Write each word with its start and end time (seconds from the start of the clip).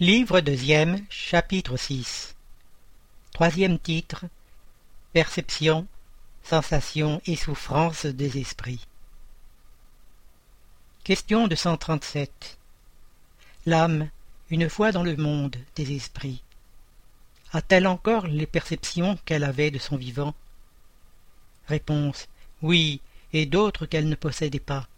Livre 0.00 0.40
deuxième, 0.40 1.06
chapitre 1.08 1.76
6 1.76 2.34
Troisième 3.32 3.78
titre 3.78 4.24
Perception, 5.12 5.86
sensation 6.42 7.22
et 7.26 7.36
souffrance 7.36 8.04
des 8.04 8.38
esprits. 8.38 8.88
Question 11.04 11.46
de 11.46 11.54
137 11.54 12.58
L'âme, 13.66 14.10
une 14.50 14.68
fois 14.68 14.90
dans 14.90 15.04
le 15.04 15.16
monde 15.16 15.54
des 15.76 15.94
esprits, 15.94 16.42
a-t-elle 17.52 17.86
encore 17.86 18.26
les 18.26 18.48
perceptions 18.48 19.16
qu'elle 19.24 19.44
avait 19.44 19.70
de 19.70 19.78
son 19.78 19.96
vivant? 19.96 20.34
Réponse 21.68 22.26
Oui, 22.62 23.00
et 23.32 23.46
d'autres 23.46 23.86
qu'elle 23.86 24.08
ne 24.08 24.16
possédait 24.16 24.58
pas, 24.58 24.88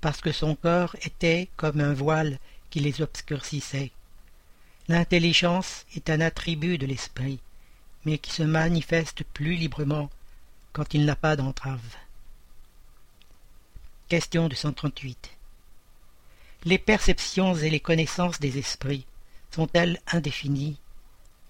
parce 0.00 0.20
que 0.20 0.32
son 0.32 0.56
corps 0.56 0.96
était 1.02 1.48
comme 1.56 1.80
un 1.80 1.94
voile 1.94 2.40
qui 2.70 2.80
les 2.80 3.00
obscurcissait. 3.00 3.92
L'intelligence 4.90 5.86
est 5.94 6.10
un 6.10 6.20
attribut 6.20 6.76
de 6.76 6.84
l'esprit, 6.84 7.38
mais 8.04 8.18
qui 8.18 8.32
se 8.32 8.42
manifeste 8.42 9.22
plus 9.22 9.54
librement 9.54 10.10
quand 10.72 10.94
il 10.94 11.04
n'a 11.04 11.14
pas 11.14 11.36
d'entrave. 11.36 11.94
Question 14.08 14.48
de 14.48 14.56
138. 14.56 15.30
Les 16.64 16.78
perceptions 16.78 17.54
et 17.54 17.70
les 17.70 17.78
connaissances 17.78 18.40
des 18.40 18.58
esprits 18.58 19.06
sont-elles 19.52 20.00
indéfinies? 20.08 20.80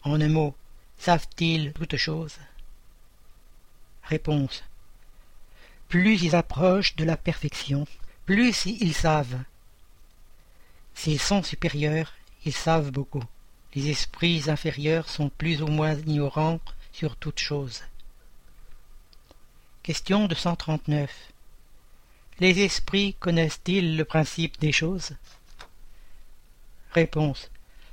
En 0.03 0.21
un 0.21 0.29
mot, 0.29 0.55
savent-ils 0.99 1.73
toutes 1.73 1.97
choses 1.97 2.37
Réponse. 4.03 4.65
Plus 5.89 6.23
ils 6.25 6.37
approchent 6.37 6.95
de 6.97 7.05
la 7.05 7.17
perfection, 7.17 7.87
plus 8.27 8.67
ils 8.67 8.93
savent. 8.93 9.43
S'ils 10.95 11.19
sont 11.19 11.43
supérieurs, 11.43 12.13
ils 12.45 12.53
savent 12.53 12.91
beaucoup. 12.91 13.25
Les 13.75 13.89
esprits 13.91 14.45
inférieurs 14.49 15.09
sont 15.09 15.29
plus 15.29 15.63
ou 15.63 15.69
moins 15.69 15.95
ignorants 15.95 16.61
sur 16.93 17.17
toute 17.17 17.39
chose. 17.39 17.83
Question 19.83 20.27
de 20.27 20.35
139. 20.35 21.11
Les 22.41 22.61
esprits 22.61 23.15
connaissent-ils 23.21 23.97
le 23.97 24.05
principe 24.05 24.59
des 24.61 24.73
choses? 24.73 25.13
Réponse. 26.93 27.51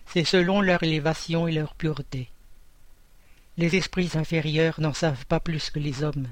C'est 0.07 0.23
selon 0.23 0.61
leur 0.61 0.81
élévation 0.83 1.47
et 1.47 1.51
leur 1.51 1.75
pureté. 1.75 2.29
Les 3.57 3.75
esprits 3.75 4.11
inférieurs 4.15 4.79
n'en 4.79 4.93
savent 4.93 5.25
pas 5.25 5.39
plus 5.39 5.69
que 5.69 5.79
les 5.79 6.03
hommes. 6.03 6.27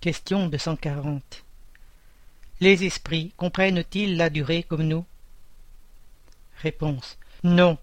Question 0.00 0.48
de 0.48 0.56
140. 0.56 1.44
Les 2.60 2.84
esprits 2.84 3.32
comprennent-ils 3.36 4.16
la 4.16 4.30
durée 4.30 4.62
comme 4.62 4.82
nous? 4.82 5.04
Non, 7.42 7.78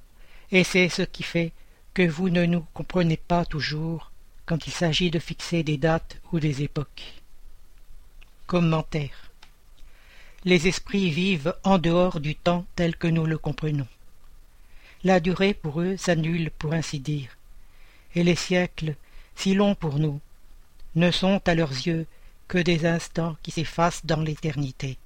et 0.52 0.64
c'est 0.64 0.90
ce 0.90 1.02
qui 1.02 1.24
fait 1.24 1.52
que 1.94 2.08
vous 2.08 2.30
ne 2.30 2.46
nous 2.46 2.66
comprenez 2.74 3.18
pas 3.18 3.46
toujours 3.46 4.12
quand 4.46 4.68
il 4.68 4.72
s'agit 4.72 5.12
de 5.12 5.20
fixer 5.20 5.64
des 5.64 5.78
dates 5.78 6.18
ou 6.32 6.40
des 6.40 6.64
époques. 6.64 7.22
Commentaire. 8.48 9.32
Les 10.46 10.68
esprits 10.68 11.12
vivent 11.12 11.54
en 11.64 11.78
dehors 11.78 12.22
du 12.22 12.36
temps 12.36 12.66
tel 12.76 12.96
que 12.96 13.08
nous 13.08 13.26
le 13.26 13.38
comprenons. 13.38 13.88
La 15.04 15.20
durée 15.20 15.54
pour 15.54 15.82
eux 15.82 15.98
s'annule 15.98 16.50
pour 16.52 16.74
ainsi 16.74 17.00
dire, 17.00 17.38
et 18.16 18.24
les 18.24 18.36
siècles, 18.36 18.96
si 19.36 19.54
longs 19.54 19.76
pour 19.76 20.00
nous, 20.00 20.20
ne 20.96 21.12
sont 21.12 21.42
à 21.46 21.56
leurs 21.56 21.72
yeux 21.72 22.06
que 22.48 22.58
des 22.58 22.86
instants 22.86 23.38
qui 23.44 23.52
s'effacent 23.52 24.06
dans 24.06 24.22
l'éternité 24.22 24.98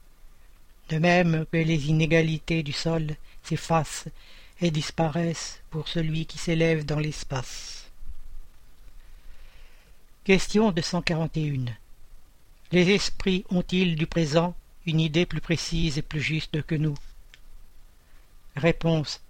de 0.90 0.98
même 0.98 1.46
que 1.52 1.58
les 1.58 1.88
inégalités 1.88 2.64
du 2.64 2.72
sol 2.72 3.16
s'effacent 3.44 4.08
et 4.62 4.72
disparaissent 4.72 5.62
pour 5.70 5.88
celui 5.88 6.26
qui 6.26 6.38
s'élève 6.38 6.86
dans 6.86 7.00
l'espace. 7.00 7.90
Question 10.24 10.72
de 10.72 10.82
141. 10.82 11.66
Les 12.72 12.90
esprits 12.92 13.46
ont-ils 13.50 13.96
du 13.96 14.08
présent 14.08 14.56
une 14.86 15.00
idée 15.00 15.26
plus 15.26 15.42
précise 15.42 15.98
et 15.98 16.02
plus 16.02 16.22
juste 16.22 16.62
que 16.64 16.76
nous? 16.76 16.96
Réponse. 18.56 19.22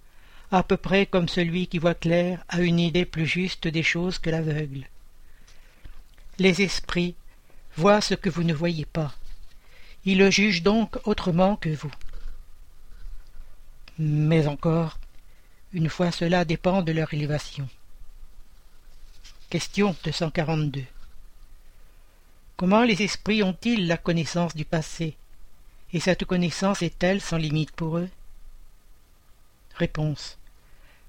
À 0.52 0.64
peu 0.64 0.78
près 0.78 1.06
comme 1.06 1.28
celui 1.28 1.68
qui 1.68 1.80
voit 1.80 1.96
clair 1.96 2.44
a 2.48 2.62
une 2.62 2.80
idée 2.80 3.06
plus 3.06 3.26
juste 3.26 3.68
des 3.68 3.84
choses 3.84 4.20
que 4.20 4.30
l'aveugle. 4.30 4.88
Les 6.38 6.62
esprits 6.62 7.16
voient 7.76 8.02
ce 8.02 8.14
que 8.14 8.30
vous 8.30 8.44
ne 8.44 8.54
voyez 8.54 8.86
pas, 8.86 9.16
ils 10.06 10.18
le 10.18 10.30
jugent 10.30 10.64
donc 10.64 10.98
autrement 11.06 11.56
que 11.56 11.70
vous. 11.70 11.92
Mais 14.00 14.48
encore, 14.48 14.98
une 15.72 15.90
fois 15.90 16.12
cela 16.12 16.46
dépend 16.46 16.82
de 16.82 16.92
leur 16.92 17.14
élévation. 17.14 17.70
Question 19.50 19.96
242. 20.04 20.84
Comment 22.58 22.84
les 22.84 23.04
esprits 23.04 23.44
ont-ils 23.44 23.88
la 23.88 23.98
connaissance 23.98 24.56
du 24.56 24.66
passé? 24.66 25.16
Et 25.94 26.00
cette 26.00 26.26
connaissance 26.26 26.82
est-elle 26.82 27.22
sans 27.22 27.38
limite 27.38 27.72
pour 27.72 27.98
eux? 27.98 28.10
Réponse. 29.76 30.38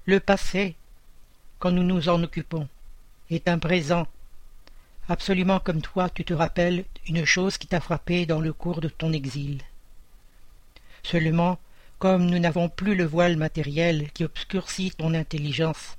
Le 0.05 0.19
passé, 0.19 0.75
quand 1.57 1.71
nous 1.71 1.83
nous 1.83 2.09
en 2.09 2.21
occupons, 2.21 2.67
est 3.31 3.47
un 3.47 3.57
présent 3.57 4.07
absolument 5.07 5.59
comme 5.59 5.81
toi 5.81 6.09
tu 6.09 6.23
te 6.23 6.33
rappelles 6.33 6.85
une 7.07 7.25
chose 7.25 7.57
qui 7.57 7.67
t'a 7.67 7.79
frappé 7.79 8.25
dans 8.25 8.41
le 8.41 8.53
cours 8.53 8.81
de 8.81 8.89
ton 8.89 9.13
exil. 9.13 9.61
Seulement, 11.03 11.59
comme 11.99 12.25
nous 12.25 12.39
n'avons 12.39 12.69
plus 12.69 12.95
le 12.95 13.05
voile 13.05 13.37
matériel 13.37 14.11
qui 14.11 14.23
obscurcit 14.23 14.91
ton 14.91 15.13
intelligence, 15.13 15.97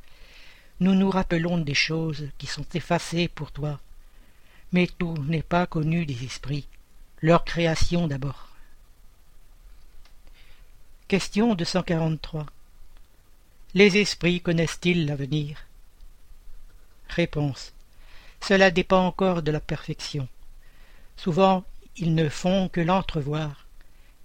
nous 0.81 0.95
nous 0.95 1.11
rappelons 1.11 1.59
des 1.59 1.75
choses 1.75 2.29
qui 2.39 2.47
sont 2.47 2.67
effacées 2.75 3.29
pour 3.29 3.51
toi. 3.51 3.81
Mais 4.73 4.89
tout 4.99 5.17
n'est 5.25 5.43
pas 5.43 5.67
connu 5.67 6.05
des 6.05 6.25
esprits, 6.25 6.67
leur 7.23 7.45
création 7.45 8.09
d'abord. 8.09 8.49
Question 11.09 11.55
de 11.55 11.65
143. 11.65 12.47
Les 13.75 13.97
esprits 13.97 14.41
connaissent-ils 14.41 15.07
l'avenir? 15.07 15.67
Réponse. 17.09 17.73
Cela 18.41 18.71
dépend 18.71 19.07
encore 19.07 19.43
de 19.43 19.51
la 19.51 19.61
perfection. 19.61 20.29
Souvent, 21.17 21.65
ils 21.97 22.15
ne 22.15 22.29
font 22.29 22.69
que 22.69 22.81
l'entrevoir, 22.81 23.66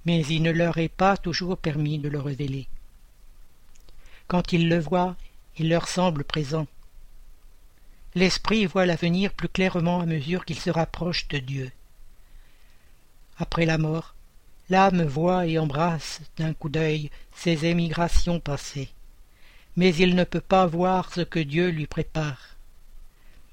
mais 0.06 0.26
il 0.26 0.42
ne 0.42 0.52
leur 0.52 0.78
est 0.78 0.90
pas 0.90 1.18
toujours 1.18 1.58
permis 1.58 2.00
de 2.00 2.10
le 2.10 2.20
révéler. 2.20 2.68
Quand 4.28 4.54
ils 4.54 4.70
le 4.70 4.80
voient, 4.80 5.16
il 5.58 5.70
leur 5.70 5.88
semble 5.88 6.24
présent. 6.24 6.68
L'esprit 8.16 8.66
voit 8.66 8.86
l'avenir 8.86 9.34
plus 9.34 9.50
clairement 9.50 10.02
à 10.02 10.06
mesure 10.06 10.46
qu'il 10.46 10.60
se 10.60 10.70
rapproche 10.70 11.28
de 11.28 11.38
Dieu. 11.38 11.72
Après 13.38 13.66
la 13.66 13.78
mort, 13.78 14.16
l'âme 14.70 15.04
voit 15.04 15.48
et 15.48 15.58
embrasse 15.60 16.22
d'un 16.38 16.54
coup 16.54 16.70
d'œil 16.70 17.10
ses 17.36 17.66
émigrations 17.66 18.40
passées, 18.40 18.90
mais 19.76 19.96
il 19.96 20.16
ne 20.16 20.24
peut 20.24 20.42
pas 20.42 20.66
voir 20.66 21.14
ce 21.14 21.22
que 21.22 21.40
Dieu 21.40 21.70
lui 21.70 21.88
prépare. 21.88 22.58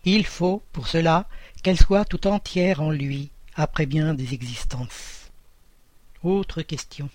Il 0.05 0.25
faut, 0.27 0.63
pour 0.73 0.89
cela, 0.89 1.29
qu'elle 1.63 1.79
soit 1.79 2.05
tout 2.05 2.27
entière 2.27 2.81
en 2.81 2.91
lui, 2.91 3.31
après 3.57 3.87
bien 3.87 4.15
des 4.15 4.35
existences. 4.35 5.18
Autre 6.25 6.63
question. 6.63 7.09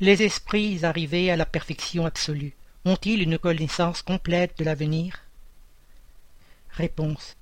Les 0.00 0.24
esprits 0.24 0.84
arrivés 0.84 1.30
à 1.30 1.36
la 1.36 1.46
perfection 1.46 2.04
absolue 2.04 2.52
ont-ils 2.84 3.22
une 3.22 3.38
connaissance 3.38 4.02
complète 4.02 4.58
de 4.58 4.64
l'avenir? 4.64 5.22
Réponse. 6.70 7.36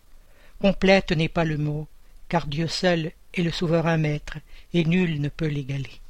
Complète 0.60 1.12
n'est 1.12 1.28
pas 1.28 1.44
le 1.44 1.56
mot, 1.58 1.88
car 2.28 2.46
Dieu 2.46 2.68
seul 2.68 3.12
est 3.32 3.42
le 3.42 3.50
souverain 3.50 3.96
maître, 3.96 4.38
et 4.72 4.84
nul 4.84 5.20
ne 5.20 5.28
peut 5.28 5.46
l'égaler. 5.46 6.00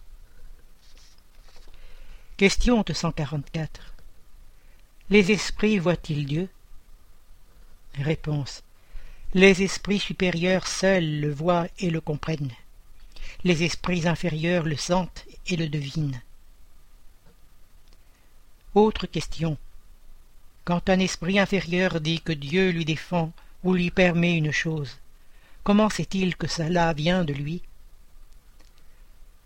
Question 2.36 2.82
de 2.82 2.92
144. 2.92 3.94
Les 5.10 5.30
esprits 5.30 5.78
voient-ils 5.78 6.26
Dieu? 6.26 6.48
Réponse. 7.94 8.64
Les 9.32 9.62
esprits 9.62 10.00
supérieurs 10.00 10.66
seuls 10.66 11.20
le 11.20 11.32
voient 11.32 11.68
et 11.78 11.90
le 11.90 12.00
comprennent. 12.00 12.52
Les 13.44 13.62
esprits 13.62 14.08
inférieurs 14.08 14.64
le 14.64 14.76
sentent 14.76 15.26
et 15.46 15.56
le 15.56 15.68
devinent. 15.68 16.22
Autre 18.74 19.06
question. 19.06 19.58
Quand 20.64 20.88
un 20.88 20.98
esprit 20.98 21.38
inférieur 21.38 22.00
dit 22.00 22.22
que 22.22 22.32
Dieu 22.32 22.70
lui 22.70 22.86
défend 22.86 23.32
ou 23.62 23.74
lui 23.74 23.90
permet 23.90 24.38
une 24.38 24.50
chose, 24.50 24.96
comment 25.62 25.90
sait-il 25.90 26.36
que 26.36 26.46
cela 26.46 26.92
vient 26.94 27.22
de 27.22 27.34
lui? 27.34 27.60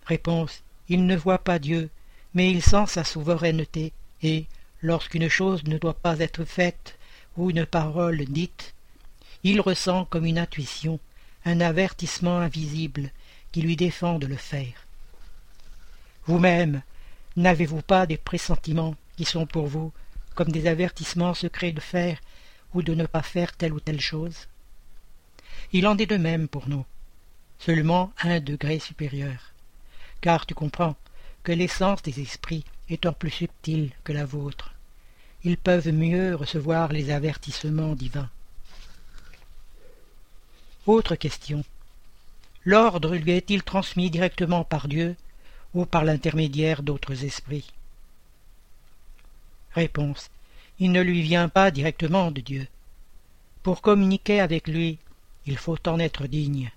Réponse. 0.07 0.63
Il 0.89 1.05
ne 1.05 1.17
voit 1.17 1.43
pas 1.43 1.59
Dieu, 1.59 1.91
mais 2.35 2.51
il 2.53 2.63
sent 2.63 2.87
sa 2.87 3.03
souveraineté, 3.03 3.93
et, 4.23 4.47
lorsqu'une 4.81 5.29
chose 5.29 5.65
ne 5.65 5.77
doit 5.77 5.99
pas 5.99 6.21
être 6.21 6.45
faite 6.45 6.97
ou 7.37 7.51
une 7.51 7.67
parole 7.67 8.25
dite, 8.27 8.75
il 9.43 9.61
ressent 9.61 10.05
comme 10.05 10.25
une 10.25 10.39
intuition, 10.39 11.01
un 11.45 11.61
avertissement 11.61 12.39
invisible 12.39 13.11
qui 13.53 13.63
lui 13.63 13.77
défend 13.77 14.19
de 14.19 14.27
le 14.27 14.37
faire. 14.37 14.87
Vous-même, 16.27 16.83
N'avez-vous 17.39 17.83
pas 17.83 18.05
des 18.05 18.17
pressentiments 18.17 18.97
qui 19.17 19.25
sont 19.25 19.47
pour 19.47 19.69
vous 19.69 19.93
comme 20.35 20.51
des 20.51 20.67
avertissements 20.67 21.35
secrets 21.35 21.71
de 21.71 21.79
faire 21.79 22.19
ou 22.75 22.83
de 22.83 22.97
ne 22.97 23.07
pas 23.07 23.23
faire 23.23 23.57
telle 23.57 23.73
ou 23.73 23.79
telle 23.79 24.01
chose? 24.01 24.49
Il 25.73 25.87
en 25.87 25.97
est 25.99 26.07
de 26.07 26.17
même 26.17 26.49
pour 26.49 26.69
nous, 26.69 26.85
seulement 27.61 28.13
un 28.23 28.41
degré 28.41 28.81
supérieur. 28.81 29.53
Car 30.21 30.47
tu 30.47 30.55
comprends 30.55 30.97
que 31.45 31.53
l'essence 31.53 32.03
des 32.03 32.21
esprits 32.21 32.65
étant 32.89 33.13
plus 33.13 33.31
subtile 33.31 33.93
que 34.03 34.13
la 34.13 34.25
vôtre, 34.25 34.75
ils 35.45 35.59
peuvent 35.59 35.93
mieux 35.93 36.35
recevoir 36.35 36.93
les 36.93 37.13
avertissements 37.13 37.95
divins. 37.95 38.31
Autre 40.87 41.15
question. 41.15 41.63
L'ordre 42.69 43.17
lui 43.17 43.33
est-il 43.33 43.63
transmis 43.63 44.11
directement 44.11 44.63
par 44.63 44.89
Dieu 44.89 45.17
ou 45.73 45.87
par 45.87 46.05
l'intermédiaire 46.05 46.83
d'autres 46.83 47.25
esprits? 47.25 47.73
Réponse. 49.73 50.29
Il 50.79 50.93
ne 50.93 51.01
lui 51.01 51.23
vient 51.23 51.49
pas 51.49 51.71
directement 51.71 52.31
de 52.31 52.43
Dieu. 52.43 52.69
Pour 53.63 53.81
communiquer 53.81 54.41
avec 54.41 54.69
lui, 54.69 54.99
il 55.47 55.57
faut 55.57 55.79
en 55.89 55.99
être 55.99 56.27
digne. 56.27 56.71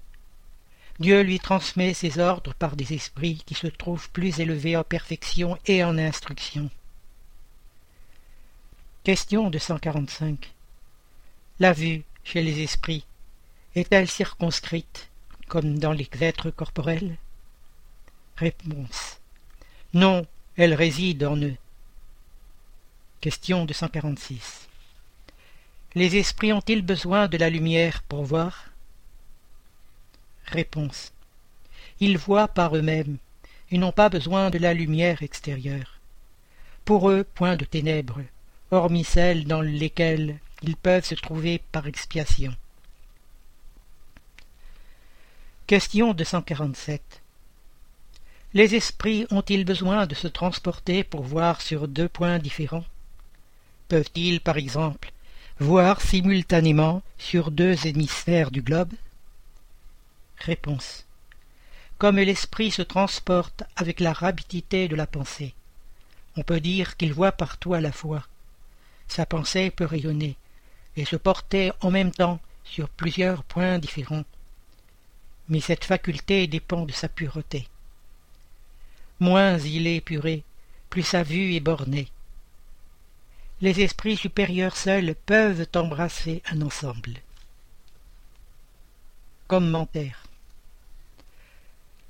Dieu 1.02 1.24
lui 1.24 1.40
transmet 1.40 1.94
ses 1.94 2.20
ordres 2.20 2.54
par 2.54 2.78
des 2.78 2.94
esprits 2.94 3.44
qui 3.46 3.54
se 3.54 3.68
trouvent 3.68 4.10
plus 4.12 4.40
élevés 4.40 4.78
en 4.78 4.86
perfection 4.86 5.58
et 5.66 5.84
en 5.84 5.98
instruction. 5.98 6.70
Question 9.04 9.50
de 9.50 9.58
145. 9.58 10.54
La 11.60 11.74
vue, 11.74 12.04
chez 12.24 12.42
les 12.42 12.62
esprits, 12.62 13.04
est-elle 13.76 14.08
circonscrite, 14.08 15.11
comme 15.52 15.80
dans 15.80 15.92
les 15.92 16.08
êtres 16.22 16.50
corporels 16.50 17.18
Réponse. 18.38 19.20
Non, 19.94 20.26
elle 20.56 20.74
réside 20.74 21.26
en 21.26 21.36
eux. 21.36 21.58
Question 23.20 23.66
de 23.66 23.74
146. 23.74 24.70
Les 25.94 26.16
esprits 26.16 26.54
ont-ils 26.54 26.82
besoin 26.82 27.28
de 27.28 27.36
la 27.36 27.50
lumière 27.50 28.02
pour 28.04 28.24
voir? 28.24 28.68
Réponse. 30.46 31.12
Ils 32.00 32.18
voient 32.18 32.48
par 32.48 32.78
eux-mêmes 32.78 33.18
et 33.72 33.78
n'ont 33.78 33.92
pas 33.92 34.08
besoin 34.08 34.52
de 34.52 34.58
la 34.58 34.74
lumière 34.74 35.22
extérieure. 35.22 36.00
Pour 36.86 37.10
eux, 37.10 37.26
point 37.26 37.58
de 37.58 37.66
ténèbres, 37.66 38.22
hormis 38.72 39.04
celles 39.04 39.44
dans 39.44 39.60
lesquelles 39.60 40.40
ils 40.62 40.78
peuvent 40.78 41.04
se 41.04 41.16
trouver 41.16 41.62
par 41.74 41.88
expiation. 41.88 42.56
Question 45.72 46.14
247. 46.14 47.22
Les 48.54 48.76
esprits 48.76 49.26
ont-ils 49.32 49.64
besoin 49.64 50.06
de 50.06 50.16
se 50.16 50.28
transporter 50.28 51.06
pour 51.06 51.24
voir 51.24 51.62
sur 51.62 51.88
deux 51.88 52.10
points 52.10 52.40
différents? 52.40 52.84
Peuvent-ils, 53.88 54.42
par 54.42 54.58
exemple, 54.58 55.14
voir 55.62 56.02
simultanément 56.02 57.02
sur 57.18 57.52
deux 57.52 57.88
hémisphères 57.88 58.52
du 58.52 58.62
globe? 58.62 58.92
Réponse. 60.40 61.06
Comme 61.98 62.18
l'esprit 62.18 62.72
se 62.72 62.82
transporte 62.82 63.64
avec 63.78 64.02
la 64.02 64.12
rapidité 64.12 64.90
de 64.90 64.98
la 64.98 65.08
pensée, 65.08 65.54
on 66.36 66.44
peut 66.44 66.60
dire 66.60 66.98
qu'il 66.98 67.14
voit 67.14 67.32
partout 67.32 67.76
à 67.76 67.80
la 67.80 67.94
fois. 67.94 68.28
Sa 69.08 69.26
pensée 69.26 69.72
peut 69.72 69.86
rayonner 69.86 70.36
et 70.98 71.06
se 71.06 71.16
porter 71.16 71.72
en 71.80 71.92
même 71.92 72.12
temps 72.12 72.42
sur 72.66 72.90
plusieurs 72.90 73.46
points 73.46 73.80
différents 73.80 74.26
mais 75.52 75.60
cette 75.60 75.84
faculté 75.84 76.48
dépend 76.48 76.86
de 76.86 76.94
sa 76.94 77.10
pureté. 77.10 77.68
Moins 79.20 79.58
il 79.60 79.86
est 79.86 80.00
puré, 80.00 80.44
plus 80.90 81.04
sa 81.04 81.24
vue 81.24 81.54
est 81.56 81.60
bornée. 81.60 82.08
Les 83.60 83.82
esprits 83.82 84.16
supérieurs 84.16 84.78
seuls 84.78 85.14
peuvent 85.26 85.68
embrasser 85.76 86.42
un 86.50 86.62
ensemble. 86.62 87.16
Commentaire 89.48 90.24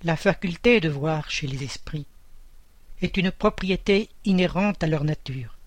La 0.04 0.16
faculté 0.16 0.80
de 0.80 0.90
voir 0.90 1.32
chez 1.32 1.48
les 1.48 1.64
esprits 1.64 2.06
est 3.02 3.18
une 3.18 3.32
propriété 3.32 4.08
inhérente 4.24 4.84
à 4.84 4.88
leur 4.88 5.04
nature, 5.04 5.58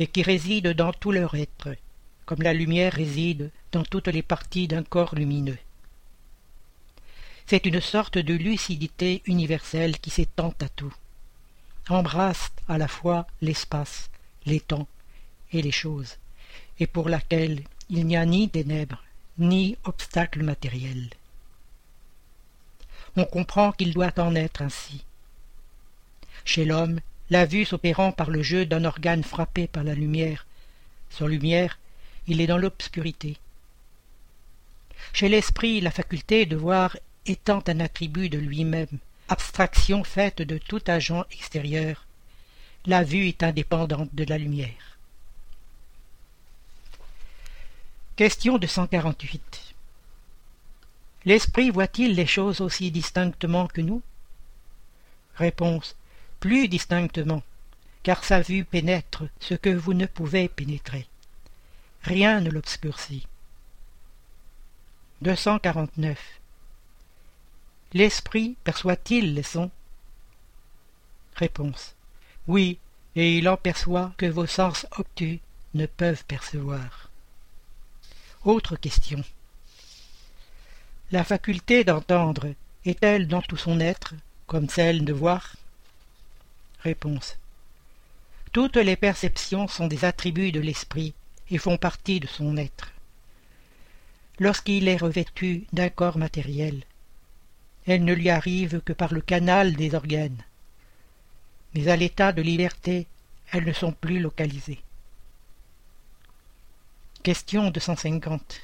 et 0.00 0.08
qui 0.08 0.24
réside 0.24 0.72
dans 0.72 0.92
tout 0.92 1.12
leur 1.12 1.36
être, 1.36 1.76
comme 2.26 2.42
la 2.42 2.52
lumière 2.52 2.92
réside 2.92 3.52
dans 3.70 3.84
toutes 3.84 4.08
les 4.08 4.22
parties 4.22 4.66
d'un 4.66 4.82
corps 4.82 5.14
lumineux. 5.14 5.58
C'est 7.48 7.64
une 7.64 7.80
sorte 7.80 8.18
de 8.18 8.34
lucidité 8.34 9.22
universelle 9.24 9.98
qui 9.98 10.10
s'étend 10.10 10.52
à 10.60 10.68
tout, 10.68 10.92
embrasse 11.88 12.50
à 12.68 12.76
la 12.76 12.88
fois 12.88 13.26
l'espace, 13.40 14.10
les 14.44 14.60
temps 14.60 14.86
et 15.54 15.62
les 15.62 15.70
choses, 15.70 16.18
et 16.78 16.86
pour 16.86 17.08
laquelle 17.08 17.62
il 17.88 18.04
n'y 18.04 18.18
a 18.18 18.26
ni 18.26 18.50
ténèbres, 18.50 19.02
ni 19.38 19.78
obstacles 19.84 20.42
matériels. 20.42 21.08
On 23.16 23.24
comprend 23.24 23.72
qu'il 23.72 23.94
doit 23.94 24.12
en 24.18 24.34
être 24.34 24.60
ainsi. 24.60 25.02
Chez 26.44 26.66
l'homme, 26.66 27.00
la 27.30 27.46
vue 27.46 27.64
s'opérant 27.64 28.12
par 28.12 28.28
le 28.28 28.42
jeu 28.42 28.66
d'un 28.66 28.84
organe 28.84 29.24
frappé 29.24 29.68
par 29.68 29.84
la 29.84 29.94
lumière, 29.94 30.44
sans 31.08 31.26
lumière, 31.26 31.78
il 32.26 32.42
est 32.42 32.46
dans 32.46 32.58
l'obscurité. 32.58 33.38
Chez 35.14 35.30
l'esprit, 35.30 35.80
la 35.80 35.90
faculté 35.90 36.44
de 36.44 36.56
voir 36.56 36.94
étant 37.30 37.62
un 37.66 37.80
attribut 37.80 38.28
de 38.28 38.38
lui-même, 38.38 38.98
abstraction 39.28 40.04
faite 40.04 40.42
de 40.42 40.58
tout 40.58 40.82
agent 40.86 41.24
extérieur, 41.30 42.06
la 42.86 43.04
vue 43.04 43.28
est 43.28 43.42
indépendante 43.42 44.14
de 44.14 44.24
la 44.24 44.38
lumière. 44.38 44.98
Question 48.16 48.58
de 48.58 48.66
148. 48.66 49.74
L'esprit 51.24 51.70
voit-il 51.70 52.14
les 52.14 52.26
choses 52.26 52.60
aussi 52.60 52.90
distinctement 52.90 53.66
que 53.66 53.80
nous? 53.80 54.02
Réponse. 55.36 55.94
Plus 56.40 56.68
distinctement, 56.68 57.42
car 58.02 58.24
sa 58.24 58.40
vue 58.40 58.64
pénètre 58.64 59.24
ce 59.40 59.54
que 59.54 59.70
vous 59.70 59.94
ne 59.94 60.06
pouvez 60.06 60.48
pénétrer. 60.48 61.06
Rien 62.02 62.40
ne 62.40 62.50
l'obscurcit. 62.50 63.26
249. 65.22 66.37
L'esprit 67.94 68.56
perçoit-il 68.64 69.34
les 69.34 69.42
sons? 69.42 69.70
Réponse. 71.36 71.94
Oui, 72.46 72.78
et 73.16 73.38
il 73.38 73.48
en 73.48 73.56
perçoit 73.56 74.12
que 74.16 74.26
vos 74.26 74.46
sens 74.46 74.86
obtus 74.98 75.40
ne 75.74 75.86
peuvent 75.86 76.24
percevoir. 76.24 77.10
Autre 78.44 78.76
question. 78.76 79.22
La 81.10 81.24
faculté 81.24 81.84
d'entendre 81.84 82.54
est-elle 82.84 83.26
dans 83.26 83.42
tout 83.42 83.56
son 83.56 83.80
être, 83.80 84.14
comme 84.46 84.68
celle 84.68 85.04
de 85.04 85.12
voir? 85.12 85.56
Réponse. 86.80 87.38
Toutes 88.52 88.76
les 88.76 88.96
perceptions 88.96 89.68
sont 89.68 89.86
des 89.86 90.04
attributs 90.04 90.52
de 90.52 90.60
l'esprit 90.60 91.14
et 91.50 91.58
font 91.58 91.78
partie 91.78 92.20
de 92.20 92.26
son 92.26 92.56
être. 92.56 92.92
Lorsqu'il 94.38 94.88
est 94.88 94.96
revêtu 94.96 95.64
d'un 95.72 95.88
corps 95.88 96.18
matériel, 96.18 96.82
elle 97.88 98.04
ne 98.04 98.12
lui 98.12 98.28
arrive 98.28 98.82
que 98.82 98.92
par 98.92 99.14
le 99.14 99.22
canal 99.22 99.74
des 99.74 99.94
organes. 99.94 100.44
Mais 101.74 101.88
à 101.88 101.96
l'état 101.96 102.32
de 102.32 102.42
liberté, 102.42 103.06
elles 103.50 103.64
ne 103.64 103.72
sont 103.72 103.92
plus 103.92 104.20
localisées. 104.20 104.82
Question 107.22 107.70
250. 107.70 108.60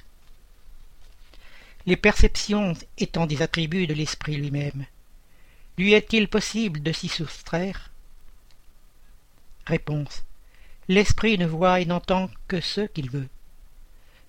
Les 1.86 1.96
perceptions 1.96 2.74
étant 2.98 3.26
des 3.26 3.40
attributs 3.40 3.86
de 3.86 3.94
l'esprit 3.94 4.36
lui-même, 4.36 4.84
lui 5.78 5.94
est-il 5.94 6.28
possible 6.28 6.82
de 6.82 6.92
s'y 6.92 7.08
soustraire? 7.08 7.90
Réponse. 9.66 10.22
L'esprit 10.88 11.38
ne 11.38 11.46
voit 11.46 11.80
et 11.80 11.86
n'entend 11.86 12.30
que 12.46 12.60
ce 12.60 12.82
qu'il 12.82 13.10
veut. 13.10 13.28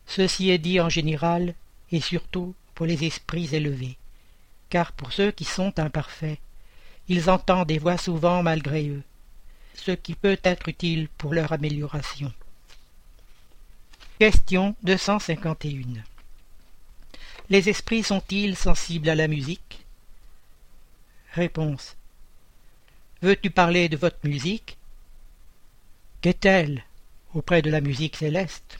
Ceci 0.08 0.50
est 0.52 0.58
dit 0.58 0.80
en 0.80 0.88
général 0.88 1.54
et 1.92 2.00
surtout 2.00 2.56
pour 2.76 2.86
les 2.86 3.04
esprits 3.04 3.54
élevés 3.54 3.98
car 4.76 4.92
pour 4.92 5.14
ceux 5.14 5.32
qui 5.32 5.46
sont 5.46 5.80
imparfaits, 5.80 6.38
ils 7.08 7.30
entendent 7.30 7.70
des 7.70 7.78
voix 7.78 7.98
souvent 7.98 8.44
malgré 8.44 8.90
eux, 8.90 9.04
ce 9.74 9.92
qui 9.92 10.16
peut 10.16 10.38
être 10.44 10.68
utile 10.68 11.08
pour 11.18 11.34
leur 11.34 11.54
amélioration. 11.54 12.34
Question 14.20 14.76
251 14.84 16.04
Les 17.50 17.70
esprits 17.70 18.04
sont-ils 18.04 18.58
sensibles 18.58 19.08
à 19.08 19.16
la 19.16 19.30
musique? 19.30 19.86
Réponse. 21.32 21.96
Veux-tu 23.22 23.52
parler 23.52 23.88
de 23.88 23.96
votre 23.96 24.28
musique? 24.28 24.78
Qu'est-elle 26.20 26.84
auprès 27.34 27.62
de 27.62 27.70
la 27.70 27.80
musique 27.80 28.18
céleste? 28.18 28.80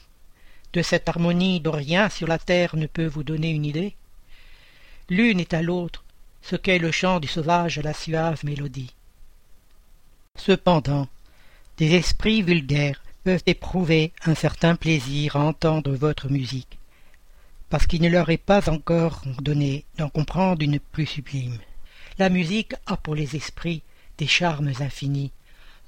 De 0.74 0.82
cette 0.82 1.08
harmonie 1.08 1.60
dont 1.60 1.70
rien 1.72 2.10
sur 2.10 2.28
la 2.28 2.38
terre 2.38 2.76
ne 2.76 2.86
peut 2.86 3.06
vous 3.06 3.24
donner 3.24 3.48
une 3.48 3.64
idée? 3.64 3.96
L'une 5.08 5.40
est 5.40 5.54
à 5.54 5.62
l'autre 5.62 6.04
ce 6.42 6.56
qu'est 6.56 6.78
le 6.78 6.90
chant 6.90 7.20
du 7.20 7.28
sauvage 7.28 7.78
à 7.78 7.82
la 7.82 7.92
suave 7.92 8.44
mélodie 8.44 8.94
Cependant, 10.36 11.08
des 11.78 11.94
esprits 11.94 12.42
vulgaires 12.42 13.02
peuvent 13.24 13.42
éprouver 13.46 14.12
un 14.24 14.34
certain 14.34 14.76
plaisir 14.76 15.36
à 15.36 15.40
entendre 15.40 15.92
votre 15.92 16.30
musique, 16.30 16.78
parce 17.70 17.86
qu'il 17.86 18.02
ne 18.02 18.08
leur 18.08 18.30
est 18.30 18.36
pas 18.36 18.70
encore 18.70 19.22
donné 19.40 19.84
d'en 19.96 20.08
comprendre 20.08 20.62
une 20.62 20.78
plus 20.78 21.06
sublime. 21.06 21.58
La 22.18 22.28
musique 22.28 22.74
a 22.86 22.96
pour 22.96 23.14
les 23.14 23.34
esprits 23.34 23.82
des 24.18 24.26
charmes 24.26 24.72
infinis, 24.80 25.32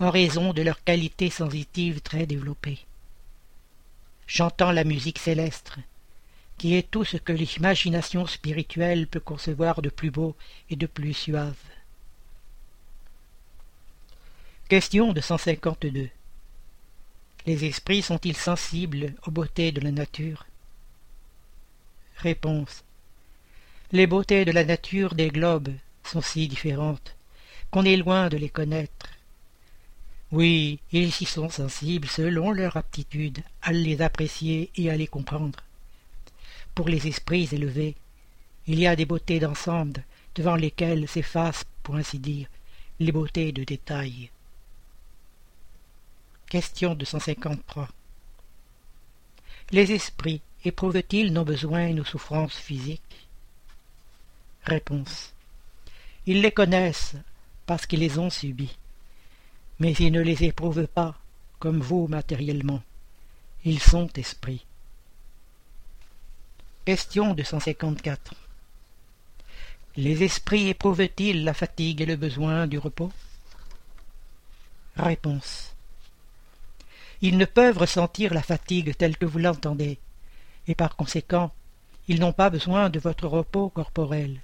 en 0.00 0.10
raison 0.10 0.52
de 0.52 0.62
leur 0.62 0.82
qualité 0.84 1.30
sensitive 1.30 2.00
très 2.00 2.26
développée. 2.26 2.78
J'entends 4.26 4.72
la 4.72 4.84
musique 4.84 5.18
céleste, 5.18 5.76
qui 6.58 6.74
est 6.74 6.90
tout 6.90 7.04
ce 7.04 7.16
que 7.16 7.32
l'imagination 7.32 8.26
spirituelle 8.26 9.06
peut 9.06 9.20
concevoir 9.20 9.80
de 9.80 9.88
plus 9.88 10.10
beau 10.10 10.36
et 10.70 10.76
de 10.76 10.86
plus 10.86 11.14
suave. 11.14 11.56
Question 14.68 15.12
de 15.12 15.20
152. 15.20 16.10
Les 17.46 17.64
esprits 17.64 18.02
sont-ils 18.02 18.36
sensibles 18.36 19.14
aux 19.26 19.30
beautés 19.30 19.72
de 19.72 19.80
la 19.80 19.92
nature? 19.92 20.44
Réponse. 22.16 22.84
Les 23.92 24.06
beautés 24.06 24.44
de 24.44 24.52
la 24.52 24.64
nature 24.64 25.14
des 25.14 25.28
globes 25.28 25.72
sont 26.04 26.20
si 26.20 26.48
différentes 26.48 27.14
qu'on 27.70 27.84
est 27.84 27.96
loin 27.96 28.28
de 28.28 28.36
les 28.36 28.48
connaître. 28.48 29.08
Oui, 30.32 30.80
ils 30.92 31.08
y 31.08 31.24
sont 31.24 31.48
sensibles 31.48 32.08
selon 32.08 32.50
leur 32.50 32.76
aptitude 32.76 33.38
à 33.62 33.72
les 33.72 34.02
apprécier 34.02 34.70
et 34.76 34.90
à 34.90 34.96
les 34.96 35.06
comprendre. 35.06 35.60
Pour 36.74 36.88
les 36.88 37.06
esprits 37.06 37.48
élevés, 37.52 37.96
il 38.66 38.78
y 38.78 38.86
a 38.86 38.96
des 38.96 39.06
beautés 39.06 39.40
d'ensemble 39.40 40.04
devant 40.34 40.56
lesquelles 40.56 41.08
s'effacent, 41.08 41.64
pour 41.82 41.96
ainsi 41.96 42.18
dire, 42.18 42.48
les 43.00 43.12
beautés 43.12 43.52
de 43.52 43.64
détail. 43.64 44.30
Question 46.48 46.94
253 46.94 47.88
Les 49.70 49.92
esprits 49.92 50.40
éprouvent-ils 50.64 51.32
nos 51.32 51.44
besoins 51.44 51.86
et 51.88 51.94
nos 51.94 52.04
souffrances 52.04 52.56
physiques? 52.56 53.28
Réponse 54.64 55.32
Ils 56.26 56.42
les 56.42 56.52
connaissent 56.52 57.16
parce 57.66 57.86
qu'ils 57.86 58.00
les 58.00 58.18
ont 58.18 58.30
subis, 58.30 58.76
mais 59.78 59.92
ils 59.92 60.12
ne 60.12 60.20
les 60.20 60.44
éprouvent 60.44 60.86
pas, 60.86 61.18
comme 61.58 61.80
vous 61.80 62.06
matériellement. 62.06 62.82
Ils 63.64 63.80
sont 63.80 64.08
esprits. 64.14 64.64
Question 66.88 67.34
254 67.34 68.32
Les 69.98 70.22
esprits 70.22 70.68
éprouvent-ils 70.68 71.44
la 71.44 71.52
fatigue 71.52 72.00
et 72.00 72.06
le 72.06 72.16
besoin 72.16 72.66
du 72.66 72.78
repos? 72.78 73.12
Réponse 74.96 75.74
Ils 77.20 77.36
ne 77.36 77.44
peuvent 77.44 77.76
ressentir 77.76 78.32
la 78.32 78.40
fatigue 78.40 78.96
telle 78.96 79.18
que 79.18 79.26
vous 79.26 79.38
l'entendez, 79.38 79.98
et 80.66 80.74
par 80.74 80.96
conséquent, 80.96 81.52
ils 82.08 82.20
n'ont 82.20 82.32
pas 82.32 82.48
besoin 82.48 82.88
de 82.88 82.98
votre 82.98 83.26
repos 83.26 83.68
corporel, 83.68 84.40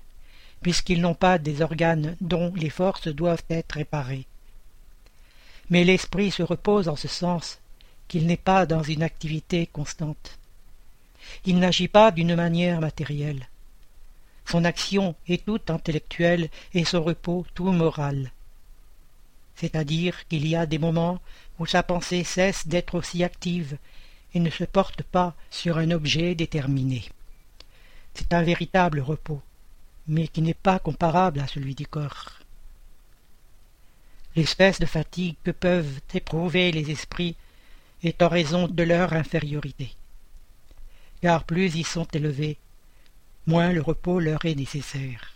puisqu'ils 0.61 1.01
n'ont 1.01 1.15
pas 1.15 1.39
des 1.39 1.63
organes 1.63 2.15
dont 2.21 2.53
les 2.57 2.69
forces 2.69 3.09
doivent 3.09 3.47
être 3.49 3.73
réparées. 3.73 4.27
Mais 5.71 5.83
l'esprit 5.83 6.31
se 6.31 6.43
repose 6.43 6.91
en 6.91 6.97
ce 6.97 7.09
sens 7.09 7.59
qu'il 8.07 8.27
n'est 8.27 8.37
pas 8.37 8.67
dans 8.67 8.83
une 8.83 9.03
activité 9.03 9.67
constante. 9.67 10.39
Il 11.45 11.59
n'agit 11.59 11.89
pas 11.89 12.11
d'une 12.11 12.35
manière 12.35 12.81
matérielle. 12.81 13.49
Son 14.47 14.65
action 14.65 15.15
est 15.27 15.45
toute 15.45 15.71
intellectuelle 15.71 16.49
et 16.75 16.85
son 16.85 17.03
repos 17.03 17.47
tout 17.55 17.73
moral. 17.73 18.31
C'est-à-dire 19.57 20.27
qu'il 20.29 20.47
y 20.47 20.57
a 20.57 20.67
des 20.67 20.79
moments 20.79 21.21
où 21.59 21.67
sa 21.67 21.83
pensée 21.83 22.25
cesse 22.25 22.67
d'être 22.67 22.97
aussi 22.97 23.25
active 23.25 23.79
et 24.35 24.41
ne 24.41 24.51
se 24.51 24.65
porte 24.65 25.03
pas 25.03 25.35
sur 25.51 25.79
un 25.79 25.91
objet 25.93 26.35
déterminé. 26.35 27.05
C'est 28.15 28.35
un 28.35 28.43
véritable 28.43 29.01
repos, 29.01 29.41
mais 30.09 30.29
qui 30.29 30.43
n'est 30.43 30.55
pas 30.55 30.79
comparable 30.79 31.41
à 31.41 31.47
celui 31.47 31.75
du 31.75 31.87
corps. 31.87 32.41
L'espèce 34.37 34.81
de 34.81 34.87
fatigue 34.87 35.37
que 35.45 35.53
peuvent 35.53 36.01
éprouver 36.13 36.73
les 36.73 36.91
esprits 36.91 37.37
est 38.03 38.21
en 38.21 38.29
raison 38.29 38.67
de 38.67 38.83
leur 38.83 39.13
infériorité 39.13 39.95
car 41.25 41.45
plus 41.45 41.75
ils 41.75 41.87
sont 41.87 42.07
élevés, 42.13 42.59
moins 43.47 43.73
le 43.73 43.81
repos 43.81 44.21
leur 44.21 44.45
est 44.45 44.55
nécessaire. 44.55 45.33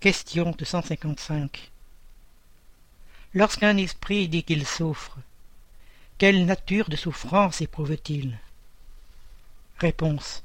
Question 0.00 0.52
de 0.52 0.64
155 0.64 1.70
Lorsqu'un 3.34 3.76
esprit 3.76 4.26
dit 4.26 4.42
qu'il 4.42 4.64
souffre, 4.66 5.18
quelle 6.16 6.46
nature 6.46 6.88
de 6.88 6.96
souffrance 6.96 7.60
éprouve-t-il? 7.60 8.38
Réponse 9.76 10.42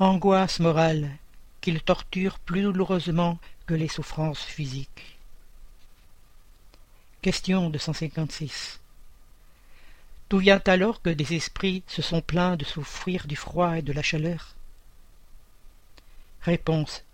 Angoisse 0.00 0.58
morale 0.58 1.12
qu'il 1.60 1.80
torture 1.80 2.40
plus 2.40 2.62
douloureusement 2.62 3.38
que 3.66 3.74
les 3.74 3.86
souffrances 3.86 4.42
physiques. 4.42 5.16
Question 7.20 7.70
de 7.70 7.78
156 7.78 8.81
D'où 10.32 10.38
vient 10.38 10.62
alors 10.64 11.02
que 11.02 11.10
des 11.10 11.34
esprits 11.34 11.82
se 11.86 12.00
sont 12.00 12.22
plaints 12.22 12.56
de 12.56 12.64
souffrir 12.64 13.26
du 13.26 13.36
froid 13.36 13.76
et 13.76 13.82
de 13.82 13.92
la 13.92 14.00
chaleur? 14.00 14.54
Réponse. 16.40 17.04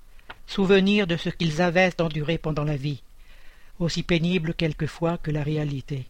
Souvenir 0.46 1.08
de 1.08 1.16
ce 1.16 1.28
qu'ils 1.28 1.60
avaient 1.60 2.00
enduré 2.00 2.38
pendant 2.38 2.62
la 2.62 2.76
vie, 2.76 3.02
aussi 3.80 4.04
pénible 4.04 4.54
quelquefois 4.54 5.18
que 5.18 5.32
la 5.32 5.42
réalité. 5.42 6.06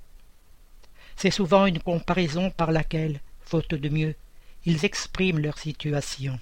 C'est 1.17 1.31
souvent 1.31 1.65
une 1.65 1.81
comparaison 1.81 2.51
par 2.51 2.73
laquelle, 2.73 3.21
faute 3.41 3.75
de 3.75 3.89
mieux, 3.89 4.15
ils 4.67 4.85
expriment 4.85 5.41
leur 5.41 5.57
situation. 5.57 6.39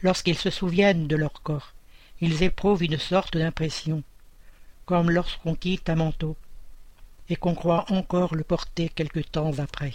Lorsqu'ils 0.00 0.38
se 0.38 0.48
souviennent 0.48 1.08
de 1.08 1.16
leur 1.16 1.42
corps, 1.42 1.74
ils 2.22 2.42
éprouvent 2.42 2.84
une 2.84 2.98
sorte 2.98 3.36
d'impression, 3.36 4.02
comme 4.86 5.10
lorsqu'on 5.10 5.56
quitte 5.56 5.90
un 5.90 5.96
manteau 5.96 6.38
et 7.30 7.36
qu'on 7.36 7.54
croit 7.54 7.86
encore 7.90 8.34
le 8.34 8.44
porter 8.44 8.90
quelque 8.90 9.20
temps 9.20 9.58
après. 9.58 9.94